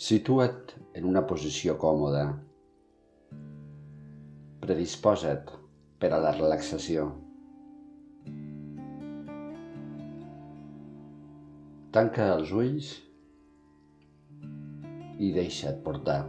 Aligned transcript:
Situa't 0.00 0.70
en 0.96 1.04
una 1.04 1.20
posició 1.28 1.74
còmoda. 1.80 2.22
Predisposa't 4.62 5.50
per 6.00 6.08
a 6.16 6.20
la 6.24 6.30
relaxació. 6.38 7.02
Tanca 11.92 12.30
els 12.38 12.54
ulls 12.62 12.88
i 15.20 15.28
deixa't 15.36 15.84
portar. 15.84 16.22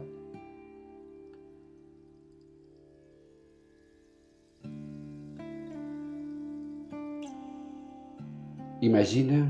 Imagina 8.92 9.42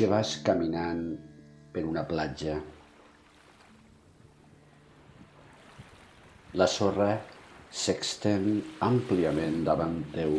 que 0.00 0.08
vas 0.16 0.38
caminant 0.48 1.06
per 1.74 1.82
una 1.90 2.04
platja. 2.06 2.54
La 6.54 6.66
sorra 6.70 7.08
s'extén 7.74 8.44
àmpliament 8.86 9.64
davant 9.66 9.96
teu. 10.14 10.36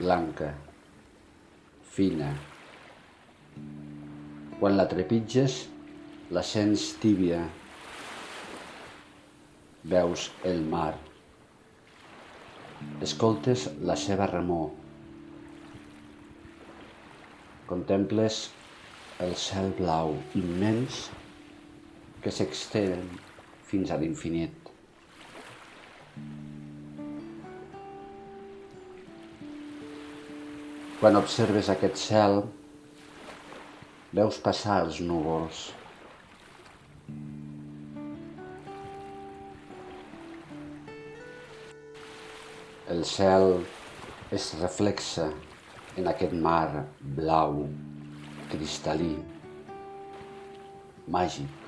Blanca, 0.00 0.48
fina. 1.94 2.32
Quan 4.58 4.74
la 4.80 4.88
trepitges, 4.90 5.60
la 6.34 6.42
sents 6.42 6.88
tíbia. 7.04 7.44
Veus 9.94 10.26
el 10.50 10.64
mar. 10.74 10.96
Escoltes 13.06 13.68
la 13.86 13.94
seva 14.06 14.26
remor. 14.32 14.85
Contemples 17.66 18.44
el 19.24 19.32
cel 19.34 19.72
blau 19.74 20.12
immens 20.38 21.06
que 22.22 22.30
s'extén 22.30 23.00
fins 23.66 23.90
a 23.90 23.96
l'infinit. 23.98 24.68
Quan 31.00 31.18
observes 31.18 31.72
aquest 31.72 31.98
cel, 32.02 32.38
veus 34.20 34.38
passar 34.46 34.78
els 34.84 35.00
núvols. 35.08 35.64
El 42.94 43.02
cel 43.16 43.50
es 44.38 44.52
reflexa 44.62 45.26
en 45.96 46.08
aquest 46.10 46.34
mar 46.46 46.84
blau, 47.16 47.62
cristal·lí, 48.52 49.14
màgic. 51.08 51.62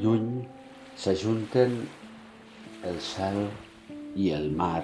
Lluny 0.00 0.28
s'ajunten 0.98 1.76
el 2.90 2.98
cel 3.04 3.42
i 4.16 4.30
el 4.34 4.50
mar 4.56 4.82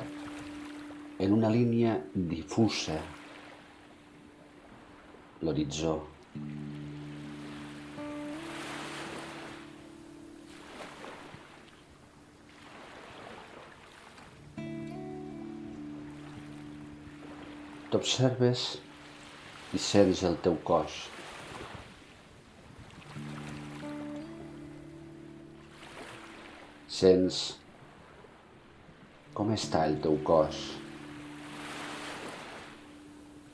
en 1.19 1.33
una 1.33 1.51
línia 1.51 1.97
difusa, 2.15 2.99
l'horitzó. 5.43 5.97
T'observes 17.97 18.63
i 19.73 19.79
sents 19.81 20.19
el 20.29 20.35
teu 20.45 20.59
cos. 20.69 20.97
Sents 26.93 27.39
com 29.41 29.55
està 29.57 29.87
el 29.89 29.97
teu 30.05 30.21
cos. 30.29 30.61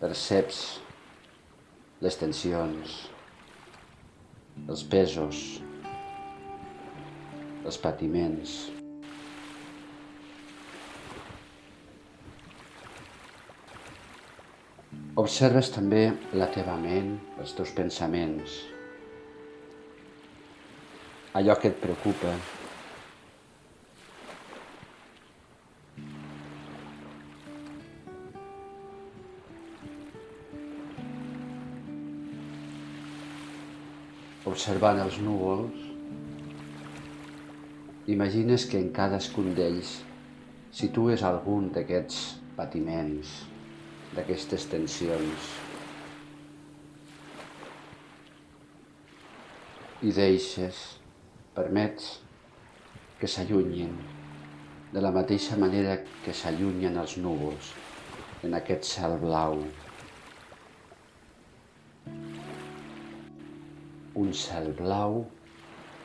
Perceps 0.02 0.60
les 2.02 2.22
tensions, 2.26 3.00
els 4.66 4.86
pesos, 4.98 5.46
els 7.62 7.84
patiments. 7.86 8.58
Observes 15.20 15.68
també 15.68 16.06
la 16.32 16.46
teva 16.48 16.72
ment, 16.80 17.10
els 17.36 17.50
teus 17.52 17.68
pensaments, 17.76 18.54
allò 21.36 21.56
que 21.60 21.68
et 21.68 21.76
preocupa. 21.82 22.32
Observant 34.48 35.04
els 35.04 35.20
núvols, 35.20 35.86
imagines 38.16 38.64
que 38.64 38.80
en 38.80 38.88
cadascun 38.96 39.52
d'ells 39.60 39.98
situes 40.72 41.20
algun 41.20 41.68
d'aquests 41.76 42.28
patiments, 42.56 43.51
d'aquestes 44.16 44.66
tensions. 44.70 45.52
I 50.02 50.10
deixes, 50.16 50.80
permets 51.54 52.08
que 53.20 53.28
s'allunyin 53.30 53.94
de 54.92 55.00
la 55.00 55.12
mateixa 55.14 55.56
manera 55.56 55.94
que 56.24 56.34
s'allunyen 56.36 56.98
els 57.00 57.14
núvols 57.22 57.70
en 58.44 58.56
aquest 58.58 58.88
cel 58.88 59.14
blau. 59.22 59.62
Un 64.22 64.34
cel 64.36 64.72
blau 64.80 65.22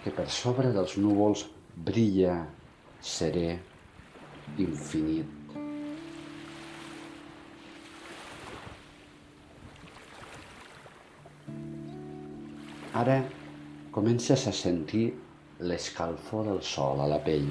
que 0.03 0.13
per 0.19 0.27
sobre 0.31 0.71
dels 0.75 0.95
núvols 1.01 1.47
brilla 1.89 2.37
serè, 3.03 3.57
infinit. 4.63 5.46
Ara 12.97 13.17
comences 13.93 14.47
a 14.49 14.51
sentir 14.57 15.03
l'escalfor 15.69 16.47
del 16.47 16.61
sol 16.65 17.01
a 17.03 17.07
la 17.11 17.19
pell. 17.25 17.49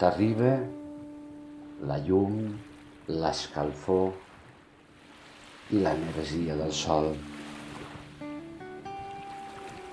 T'arriba 0.00 0.50
la 1.92 2.00
llum, 2.08 2.40
l'escalfor 3.12 4.10
i 5.70 5.84
l'energia 5.86 6.58
del 6.58 6.74
sol. 6.82 7.12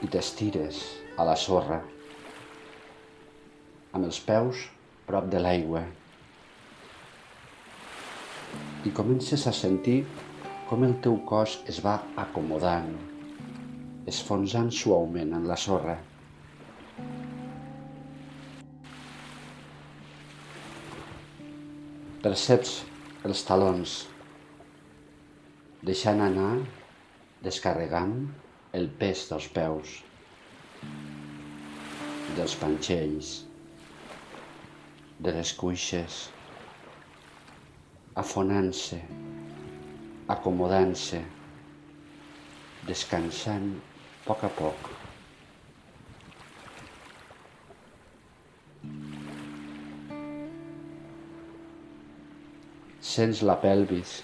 I 0.01 0.07
t'estires 0.09 0.81
a 1.21 1.29
la 1.29 1.37
sorra, 1.45 1.83
amb 3.93 4.05
els 4.09 4.25
peus 4.25 4.65
prop 5.05 5.29
de 5.29 5.45
l'aigua 5.45 5.85
i 8.87 8.91
comences 8.95 9.41
a 9.47 9.51
sentir 9.51 10.05
com 10.69 10.85
el 10.87 10.93
teu 11.03 11.17
cos 11.27 11.57
es 11.71 11.81
va 11.83 11.97
acomodant, 12.21 12.93
esfonsant 14.07 14.69
suaument 14.71 15.33
en 15.35 15.47
la 15.49 15.57
sorra. 15.59 15.97
Perceps 22.23 22.77
els 23.27 23.43
talons, 23.47 23.97
deixant 25.83 26.23
anar, 26.23 26.53
descarregant 27.43 28.15
el 28.79 28.89
pes 29.03 29.27
dels 29.33 29.51
peus, 29.59 29.99
dels 32.39 32.59
panxells, 32.63 33.37
de 35.19 35.35
les 35.35 35.55
cuixes, 35.59 36.27
afonant-se, 38.19 38.99
acomodant-se, 40.35 41.21
descansant 42.87 43.69
a 43.77 43.89
poc 44.25 44.43
a 44.45 44.49
poc. 44.53 44.89
Sents 53.09 53.41
la 53.47 53.55
pelvis 53.61 54.19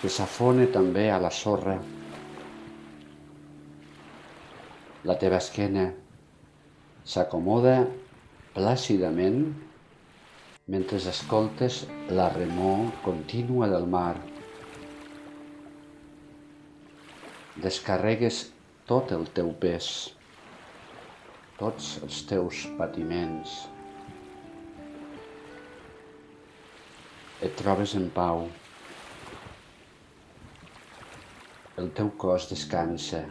que 0.00 0.10
s'afona 0.10 0.64
també 0.74 1.04
a 1.12 1.20
la 1.22 1.30
sorra. 1.30 1.76
La 5.06 5.14
teva 5.20 5.38
esquena 5.38 5.84
s'acomoda 7.12 7.76
plàcidament 8.56 9.44
mentre 10.70 10.96
escoltes 10.96 11.82
la 12.08 12.28
remor 12.30 12.92
contínua 13.02 13.66
del 13.68 13.86
mar. 13.86 14.14
Descarregues 17.62 18.44
tot 18.86 19.10
el 19.16 19.26
teu 19.34 19.50
pes, 19.58 19.88
tots 21.58 21.96
els 22.06 22.22
teus 22.30 22.62
patiments. 22.78 23.56
Et 27.42 27.56
trobes 27.58 27.96
en 27.98 28.06
pau. 28.14 28.44
El 31.82 31.90
teu 31.98 32.12
cos 32.22 32.46
descansa. 32.52 33.24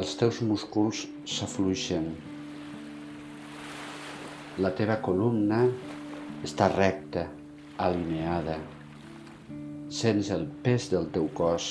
Els 0.00 0.16
teus 0.16 0.40
músculs 0.40 1.04
s'afluixen. 1.28 2.08
La 4.56 4.70
teva 4.72 4.94
columna 5.04 5.58
està 6.46 6.70
recta, 6.72 7.26
alineada. 7.76 8.54
Sents 9.92 10.30
el 10.32 10.46
pes 10.64 10.86
del 10.88 11.10
teu 11.12 11.26
cos 11.36 11.66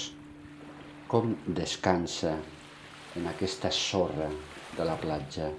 com 1.09 1.33
descansa 1.47 2.35
en 3.17 3.25
aquesta 3.31 3.73
sorra 3.73 4.29
de 4.77 4.85
la 4.85 4.99
platja. 5.01 5.49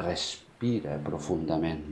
Respira 0.00 0.96
profundament. 1.04 1.84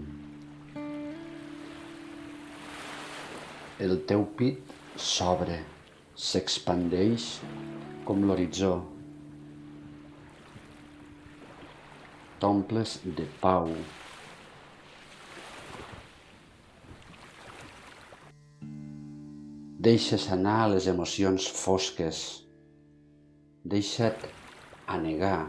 El 3.77 3.99
teu 4.09 4.25
pit 4.41 4.77
s'obre 4.97 5.61
s'expandeix 6.17 7.33
com 8.09 8.25
l'horitzó. 8.25 8.77
T'omples 12.41 12.99
de 13.17 13.25
pau. 13.41 13.71
Deixes 19.87 20.27
anar 20.35 20.67
les 20.73 20.89
emocions 20.93 21.47
fosques. 21.49 22.19
Deixa't 23.75 24.27
anegar 24.97 25.47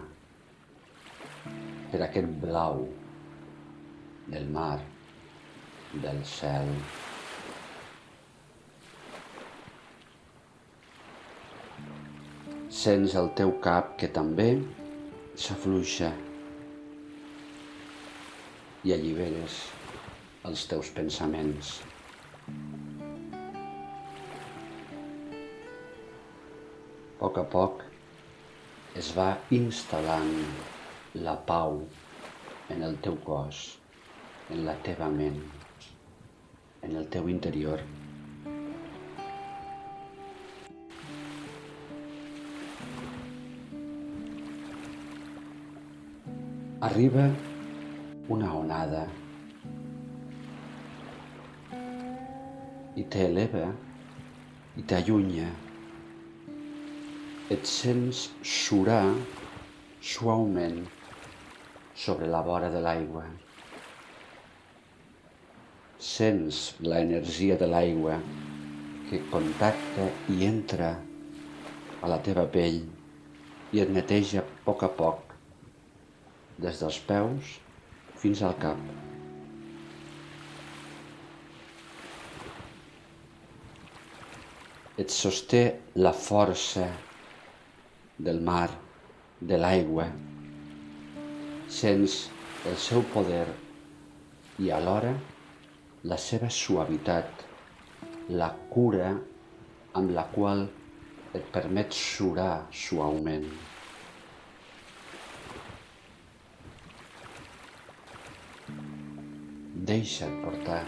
per 1.92 2.00
aquest 2.06 2.30
blau 2.46 2.86
del 4.32 4.48
mar, 4.56 4.78
del 6.06 6.22
cel. 6.32 6.72
Sents 12.80 13.20
el 13.20 13.30
teu 13.42 13.52
cap 13.68 13.98
que 14.00 14.12
també 14.22 14.48
s'afluixa 15.36 16.14
i 18.86 18.94
alliberes 18.94 19.58
els 20.48 20.66
teus 20.70 20.90
pensaments. 20.96 21.72
A 27.18 27.20
poc 27.20 27.40
a 27.42 27.46
poc 27.50 27.82
es 29.02 29.10
va 29.18 29.30
instal·lant 29.58 30.36
la 31.26 31.34
pau 31.50 31.82
en 32.76 32.84
el 32.86 33.00
teu 33.08 33.18
cos, 33.26 33.64
en 34.54 34.64
la 34.68 34.78
teva 34.86 35.10
ment, 35.10 35.42
en 36.86 36.96
el 37.02 37.10
teu 37.10 37.28
interior. 37.34 37.82
Arriba 46.88 47.28
una 48.34 48.52
onada 48.58 49.06
i 52.98 53.04
t'eleva 53.14 53.68
i 54.78 54.84
t'allunya. 54.90 55.48
Et 57.54 57.68
sents 57.70 58.24
surar 58.44 59.06
suaument 60.02 60.82
sobre 61.96 62.28
la 62.34 62.42
vora 62.46 62.72
de 62.74 62.82
l'aigua. 62.84 63.24
Sents 66.08 66.60
l'energia 66.84 67.58
de 67.62 67.70
l'aigua 67.70 68.18
que 69.10 69.22
contacta 69.32 70.10
i 70.34 70.42
entra 70.50 70.92
a 72.02 72.12
la 72.12 72.20
teva 72.26 72.44
pell 72.58 72.82
i 73.72 73.86
et 73.86 73.94
neteja 73.94 74.44
a 74.44 74.50
poc 74.68 74.84
a 74.84 74.92
poc 75.00 75.34
des 76.66 76.84
dels 76.84 77.00
peus 77.08 77.56
fins 78.22 78.42
al 78.42 78.56
cap. 78.62 78.80
Et 84.98 85.14
sosté 85.14 85.62
la 85.96 86.14
força 86.18 86.88
del 88.18 88.42
mar, 88.42 88.70
de 89.40 89.60
l'aigua. 89.62 90.08
Sents 91.70 92.18
el 92.66 92.78
seu 92.82 93.06
poder 93.14 93.46
i 94.66 94.72
alhora 94.74 95.14
la 96.10 96.18
seva 96.18 96.50
suavitat, 96.50 97.46
la 98.42 98.50
cura 98.74 99.12
amb 100.00 100.14
la 100.18 100.26
qual 100.34 100.66
et 101.38 101.50
permet 101.54 101.94
surar 101.94 102.68
suaument. 102.74 103.46
Deixa't 109.88 110.42
portar. 110.44 110.84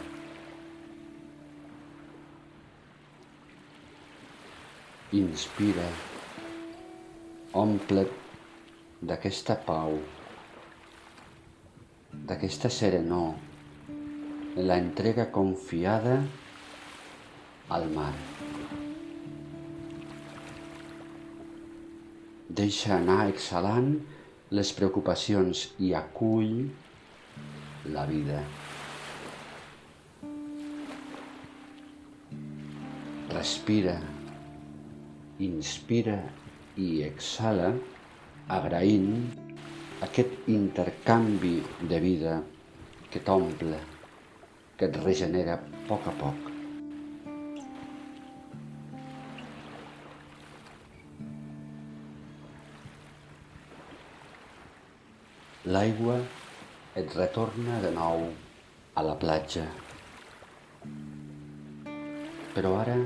Inspira. 5.15 5.85
Omple't 7.61 8.11
d'aquesta 9.11 9.55
pau, 9.63 9.95
d'aquesta 12.27 12.73
serenor, 12.79 13.31
en 13.87 14.67
la 14.67 14.81
entrega 14.83 15.29
confiada 15.31 16.19
al 17.79 17.87
mar. 17.95 18.11
Deixa 22.63 22.97
anar 22.99 23.21
exhalant 23.31 23.93
les 24.59 24.75
preocupacions 24.75 25.69
i 25.79 25.95
acull 26.05 26.65
la 27.95 28.09
vida. 28.09 28.43
Respira, 33.29 33.93
inspira 35.45 36.15
i 36.81 36.87
exhala 37.05 37.67
agraint 38.55 39.11
aquest 40.07 40.47
intercanvi 40.49 41.53
de 41.91 41.99
vida 42.05 42.39
que 43.13 43.21
t'omple, 43.27 43.83
que 44.79 44.89
et 44.89 44.97
regenera 45.03 45.59
a 45.59 45.83
poc 45.91 46.09
a 46.09 46.15
poc. 46.23 46.49
L'aigua 55.69 56.17
et 57.03 57.15
retorna 57.21 57.77
de 57.85 57.93
nou 58.01 58.25
a 58.97 59.05
la 59.05 59.15
platja. 59.21 59.69
Però 62.57 62.73
ara 62.81 62.99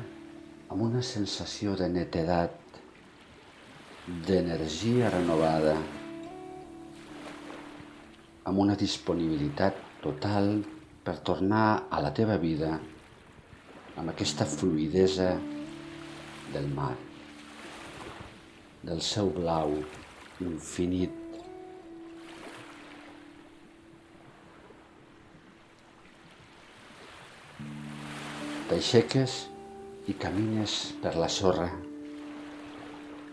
amb 0.73 0.87
una 0.87 1.03
sensació 1.05 1.75
de 1.77 1.85
netedat, 1.85 2.53
d'energia 4.25 5.11
renovada, 5.13 5.75
amb 8.49 8.61
una 8.63 8.73
disponibilitat 8.73 9.77
total 10.01 10.49
per 11.05 11.19
tornar 11.29 11.67
a 11.93 12.01
la 12.01 12.09
teva 12.17 12.39
vida 12.41 12.71
amb 14.01 14.15
aquesta 14.15 14.49
fluidesa 14.49 15.29
del 16.57 16.67
mar, 16.73 16.95
del 18.81 19.05
seu 19.13 19.29
blau 19.37 19.77
infinit. 20.41 21.21
T'aixeques 28.73 29.52
i 30.11 30.13
camines 30.19 30.73
per 31.03 31.13
la 31.15 31.29
sorra, 31.31 31.69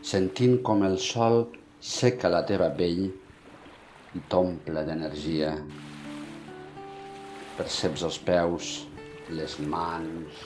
sentint 0.06 0.60
com 0.66 0.84
el 0.86 0.96
sol 1.02 1.42
seca 1.80 2.30
la 2.30 2.44
teva 2.46 2.68
pell 2.76 3.02
i 4.14 4.22
t'omple 4.30 4.84
d'energia. 4.86 5.50
Perceps 7.58 8.06
els 8.06 8.18
peus, 8.24 8.72
les 9.34 9.58
mans, 9.74 10.42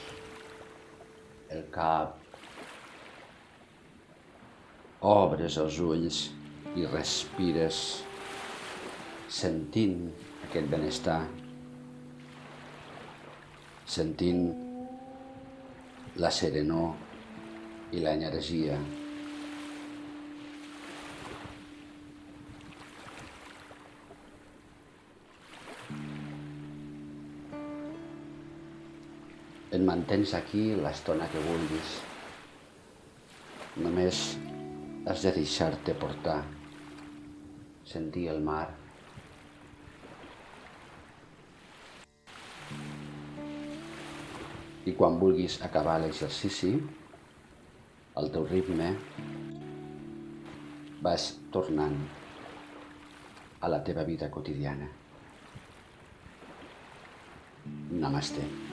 el 1.53 1.65
cap. 1.71 2.21
obres 5.05 5.57
els 5.61 5.75
ulls 5.85 6.19
i 6.81 6.85
respires 6.89 7.79
sentint 9.29 9.99
aquest 10.47 10.71
benestar, 10.71 11.19
sentint 13.97 14.64
la 16.15 16.31
serenor 16.31 16.93
i 17.91 17.99
l'energia 18.03 18.77
et 29.75 29.81
mantens 29.83 30.31
aquí 30.37 30.69
l'estona 30.79 31.27
que 31.31 31.43
vulguis. 31.43 31.95
Només 33.83 34.21
has 35.05 35.27
de 35.27 35.35
deixar-te 35.35 35.95
portar, 35.99 36.39
sentir 37.83 38.29
el 38.31 38.39
mar. 38.45 38.84
I 44.85 44.93
quan 44.93 45.17
vulguis 45.17 45.57
acabar 45.65 45.95
l'exercici, 46.01 46.75
al 48.21 48.29
teu 48.35 48.45
ritme, 48.45 48.91
vas 51.07 51.25
tornant 51.55 51.97
a 53.65 53.71
la 53.73 53.81
teva 53.87 54.05
vida 54.05 54.29
quotidiana. 54.29 54.91
Namaste. 58.05 58.64